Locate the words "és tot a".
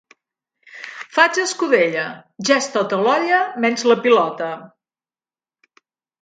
2.63-2.99